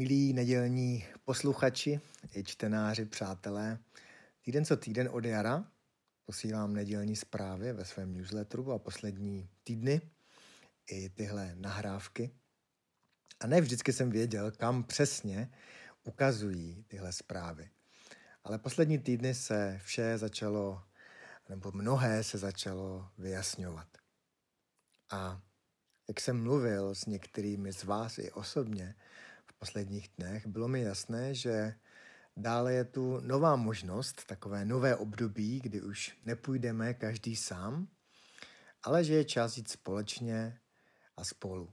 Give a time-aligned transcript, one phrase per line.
[0.00, 2.00] Milí nedělní posluchači
[2.34, 3.78] i čtenáři, přátelé,
[4.42, 5.64] týden co týden od jara
[6.24, 10.00] posílám nedělní zprávy ve svém newsletteru a poslední týdny
[10.90, 12.30] i tyhle nahrávky.
[13.40, 15.50] A ne vždycky jsem věděl, kam přesně
[16.04, 17.70] ukazují tyhle zprávy.
[18.44, 20.82] Ale poslední týdny se vše začalo,
[21.48, 23.88] nebo mnohé se začalo vyjasňovat.
[25.10, 25.42] A
[26.08, 28.94] jak jsem mluvil s některými z vás i osobně,
[29.60, 31.74] posledních dnech, bylo mi jasné, že
[32.36, 37.88] dále je tu nová možnost, takové nové období, kdy už nepůjdeme každý sám,
[38.82, 40.60] ale že je čas jít společně
[41.16, 41.72] a spolu.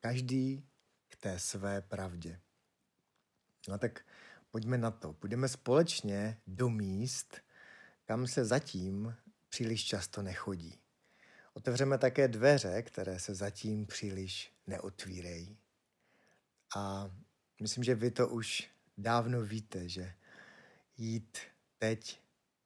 [0.00, 0.68] Každý
[1.08, 2.40] k té své pravdě.
[3.68, 4.04] No tak
[4.50, 5.12] pojďme na to.
[5.12, 7.36] Půjdeme společně do míst,
[8.04, 9.16] kam se zatím
[9.48, 10.78] příliš často nechodí.
[11.54, 15.61] Otevřeme také dveře, které se zatím příliš neotvírají.
[16.76, 17.10] A
[17.62, 20.14] myslím, že vy to už dávno víte, že
[20.96, 21.38] jít
[21.78, 22.20] teď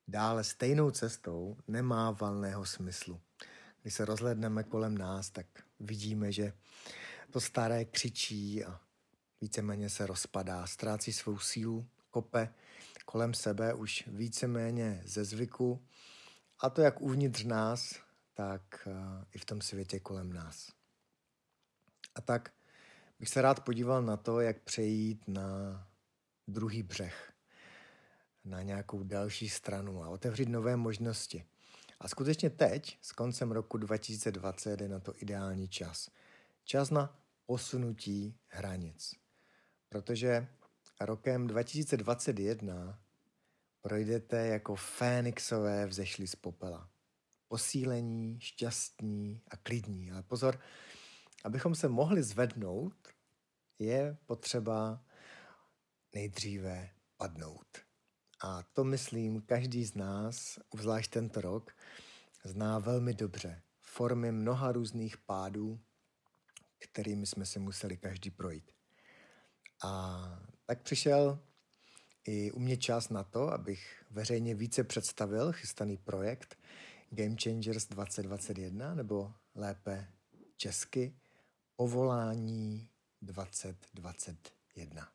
[0.09, 3.21] dále stejnou cestou nemá valného smyslu.
[3.83, 5.47] Když se rozhledneme kolem nás, tak
[5.81, 6.53] vidíme, že
[7.31, 8.81] to staré křičí a
[9.41, 12.55] víceméně se rozpadá, ztrácí svou sílu, kope
[13.07, 15.87] kolem sebe už víceméně ze zvyku,
[16.59, 17.95] a to jak uvnitř nás,
[18.35, 20.73] tak eh, i v tom světě kolem nás.
[22.15, 22.53] A tak
[23.19, 25.87] bych se rád podíval na to, jak přejít na
[26.49, 27.33] druhý břeh,
[28.45, 31.45] na nějakou další stranu a otevřít nové možnosti.
[32.01, 36.11] A skutečně teď, s koncem roku 2020, je na to ideální čas.
[36.65, 39.15] Čas na posunutí hranic.
[39.89, 40.49] Protože
[41.01, 42.99] rokem 2021
[43.83, 46.89] projdete jako fénixové vzešli z popela.
[47.49, 50.11] Posílení, šťastní a klidní.
[50.11, 50.61] Ale pozor,
[51.47, 53.09] abychom se mohli zvednout,
[53.79, 55.05] je potřeba
[56.15, 57.79] nejdříve padnout.
[58.45, 61.73] A to myslím, každý z nás, zvlášť tento rok,
[62.45, 63.63] zná velmi dobře.
[63.81, 65.81] Formy mnoha různých pádů,
[66.79, 68.73] kterými jsme si museli každý projít.
[69.85, 70.23] A
[70.65, 71.39] tak přišel
[72.25, 76.59] i u mě čas na to, abych veřejně více představil chystaný projekt
[77.11, 80.09] Game Changers 2021, nebo lépe
[80.57, 81.15] česky
[81.79, 82.89] Povolání
[83.23, 85.09] 2021.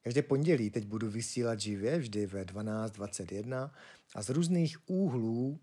[0.00, 3.70] Každé pondělí teď budu vysílat živě, vždy ve 12.21
[4.14, 5.60] a z různých úhlů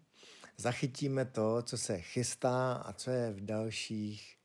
[0.57, 4.38] zachytíme to, co se chystá a co je v dalších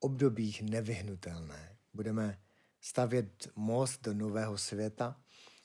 [0.00, 1.76] obdobích nevyhnutelné.
[1.94, 2.40] Budeme
[2.80, 5.20] stavět most do nového světa,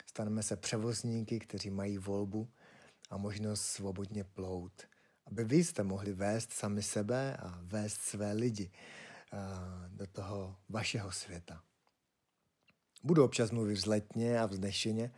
[0.05, 2.51] staneme se převozníky, kteří mají volbu
[3.09, 4.87] a možnost svobodně plout–
[5.31, 8.71] aby vy jste mohli vést sami sebe a vést své lidi
[9.87, 11.63] do toho vašeho světa.
[13.03, 15.11] Budu občas mluvit vzletně a vznešeně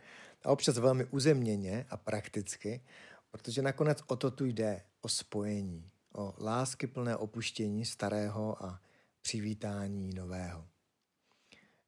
[0.44, 2.84] a občas velmi uzemněně a prakticky,
[3.30, 8.80] protože nakonec o to tu jde, o spojení, o lásky plné opuštění starého a
[9.22, 10.68] přivítání nového.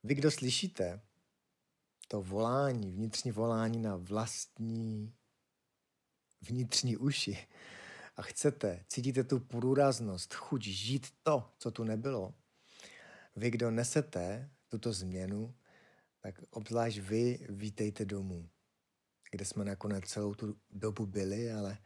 [0.02, 1.00] Vy, kdo slyšíte
[2.08, 5.14] to volání, vnitřní volání na vlastní
[6.40, 7.38] vnitřní uši,
[8.16, 12.34] a chcete, cítíte tu průraznost, chuť žít to, co tu nebylo,
[13.36, 15.54] vy, kdo nesete tuto změnu,
[16.20, 18.48] tak obzvlášť vy vítejte domů,
[19.30, 21.78] kde jsme nakonec celou tu dobu byli, ale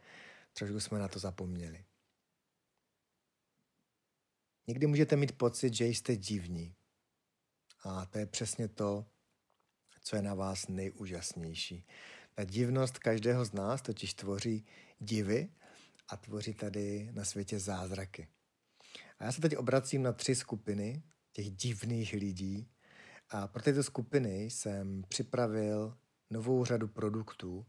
[0.53, 1.85] trošku jsme na to zapomněli.
[4.67, 6.75] Někdy můžete mít pocit, že jste divní.
[7.83, 9.05] A to je přesně to,
[10.01, 11.85] co je na vás nejúžasnější.
[12.35, 14.65] Ta divnost každého z nás totiž tvoří
[14.99, 15.49] divy
[16.09, 18.27] a tvoří tady na světě zázraky.
[19.19, 21.03] A já se teď obracím na tři skupiny
[21.33, 22.69] těch divných lidí
[23.29, 25.97] a pro tyto skupiny jsem připravil
[26.29, 27.65] novou řadu produktů,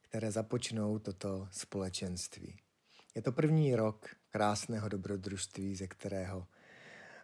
[0.00, 2.56] které započnou toto společenství.
[3.14, 6.46] Je to první rok krásného dobrodružství, ze kterého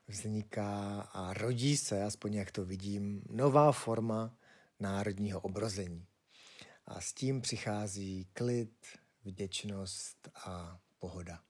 [0.08, 4.36] vzniká a rodí se, aspoň jak to vidím, nová forma
[4.80, 6.06] národního obrození.
[6.86, 8.86] A s tím přichází klid,
[9.28, 11.42] vděčnost a pohoda.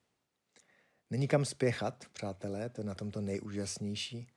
[1.10, 4.32] Není kam spěchat, přátelé, to je na tomto nejúžasnější.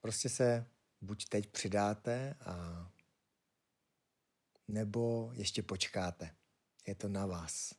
[0.00, 0.66] Prostě se
[1.00, 2.86] buď teď přidáte a
[4.68, 6.34] nebo ještě počkáte.
[6.86, 7.74] Je to na vás.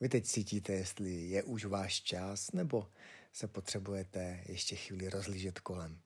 [0.00, 2.90] Vy teď cítíte, jestli je už váš čas, nebo
[3.32, 6.00] se potřebujete ještě chvíli rozlížet kolem.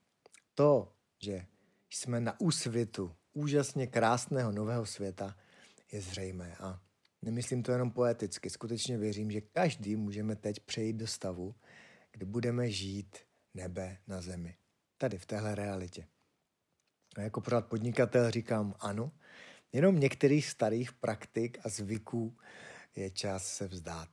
[0.55, 1.45] To, že
[1.89, 5.37] jsme na úsvitu úžasně krásného nového světa,
[5.91, 6.81] je zřejmé a
[7.23, 11.55] Nemyslím to jenom poeticky, skutečně věřím, že každý můžeme teď přejít do stavu,
[12.11, 13.17] kdy budeme žít
[13.53, 14.55] nebe na zemi.
[14.97, 16.07] tady v téhle realitě.
[17.17, 19.11] A jako pořád podnikatel říkám ano,
[19.73, 22.37] jenom některých starých praktik a zvyků
[22.95, 24.09] je čas se vzdát.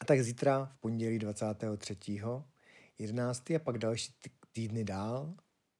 [0.00, 1.96] A tak zítra v pondělí 23.
[2.98, 3.50] 11.
[3.50, 4.14] a pak další
[4.52, 5.34] týdny dál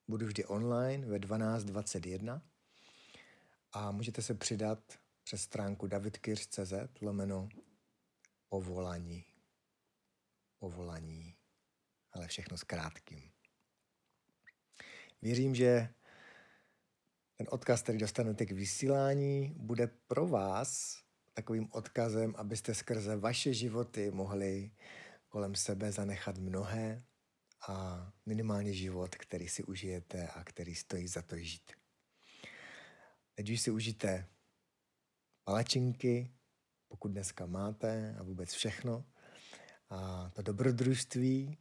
[0.09, 2.41] budu vždy online ve 12.21
[3.73, 4.79] a můžete se přidat
[5.26, 7.49] přes stránku davidkirš.cz lomeno
[8.49, 9.25] povolání.
[10.58, 11.37] Povolání.
[12.12, 13.32] Ale všechno s krátkým.
[15.23, 15.88] Věřím, že
[17.37, 21.02] ten odkaz, který dostanete k vysílání, bude pro vás
[21.32, 24.70] takovým odkazem, abyste skrze vaše životy mohli
[25.28, 27.05] kolem sebe zanechat mnohé
[27.69, 31.73] a minimálně život, který si užijete a který stojí za to žít.
[33.34, 34.28] Teď už si užijte
[35.46, 36.31] palačinky,
[36.88, 39.04] pokud dneska máte a vůbec všechno.
[39.90, 41.58] A to dobrodružství,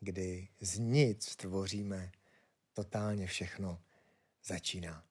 [0.00, 2.12] kdy z nic tvoříme
[2.72, 3.82] totálně všechno,
[4.44, 5.09] začíná.